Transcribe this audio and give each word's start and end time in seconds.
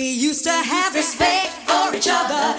We 0.00 0.08
used 0.12 0.44
to 0.44 0.50
have 0.50 0.94
respect 0.94 1.52
for 1.68 1.94
each 1.94 2.08
other. 2.10 2.56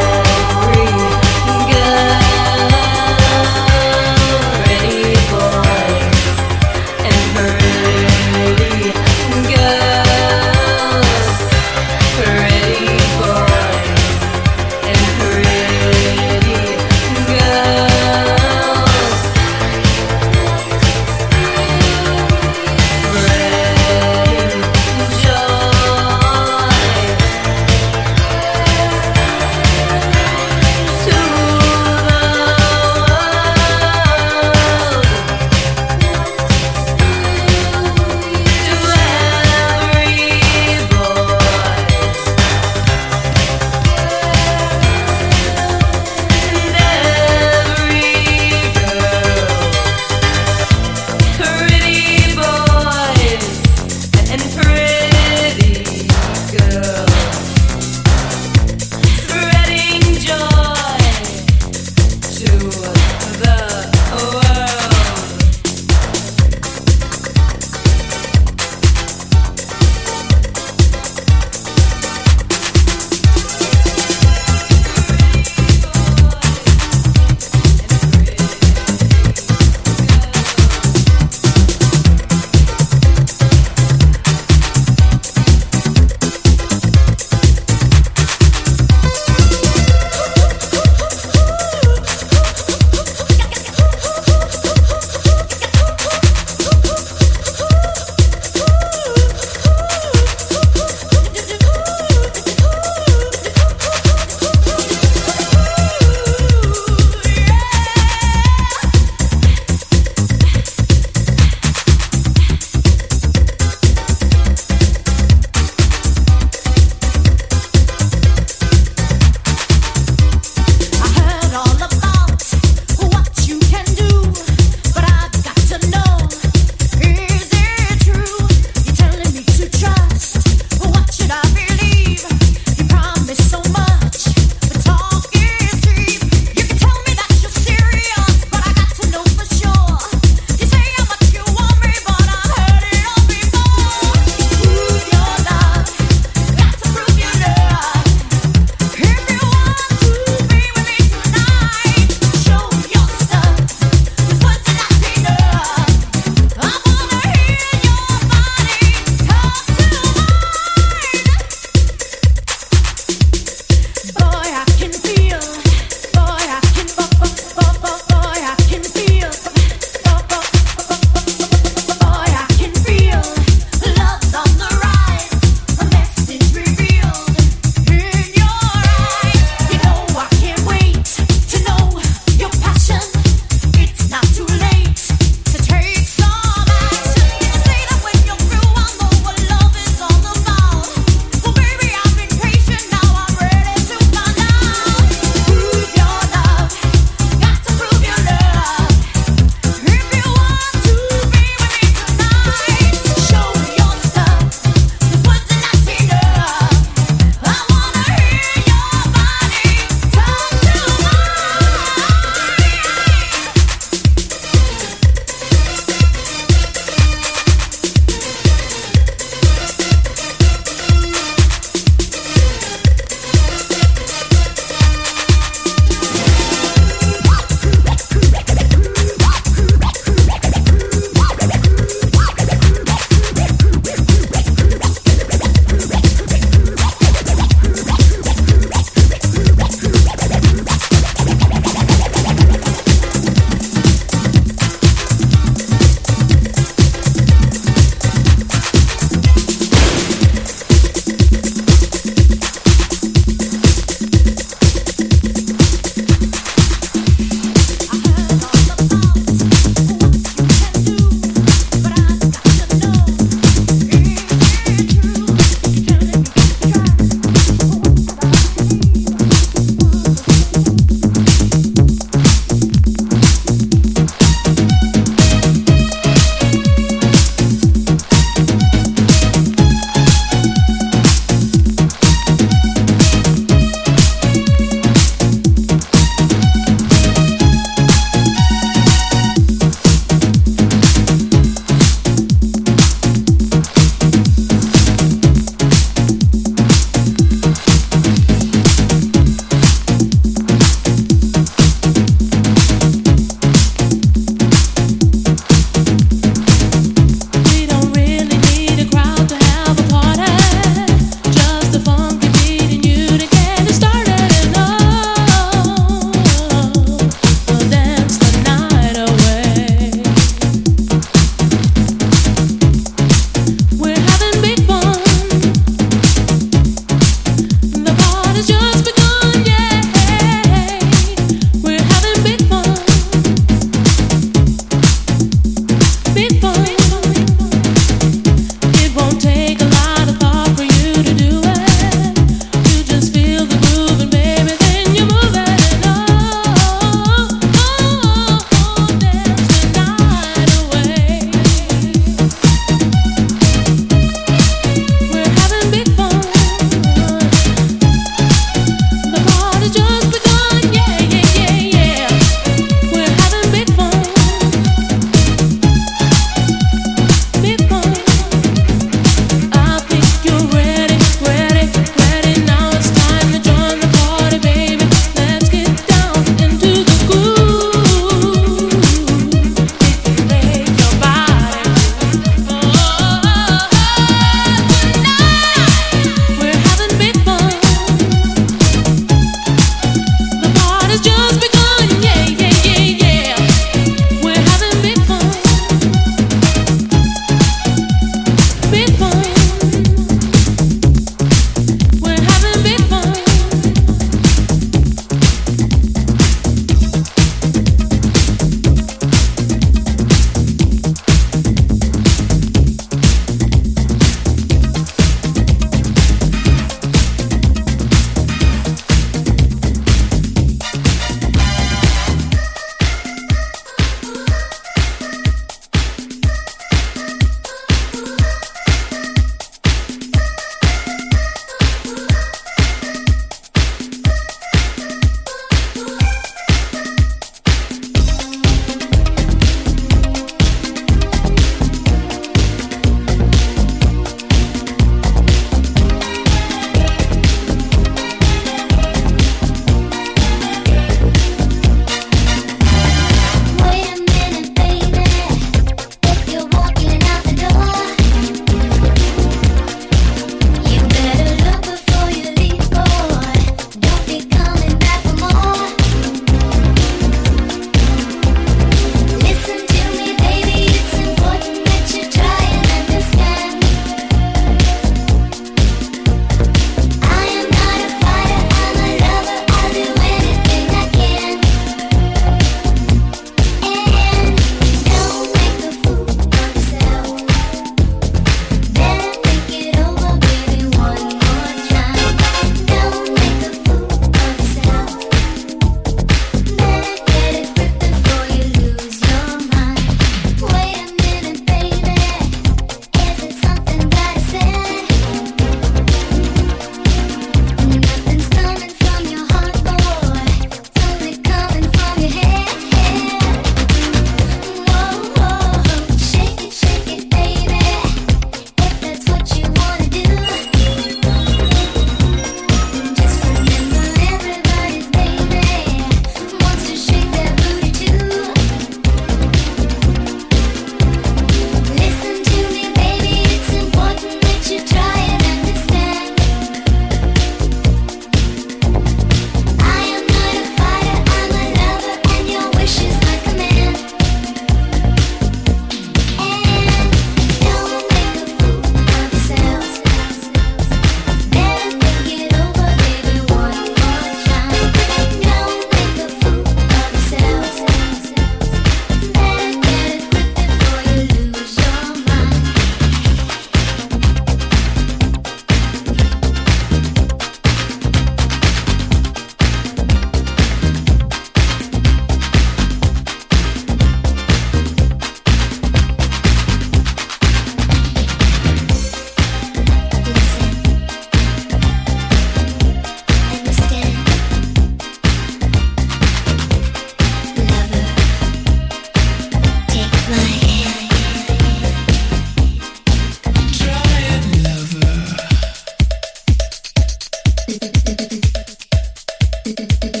Thank 599.53 599.95
you. 599.95 600.00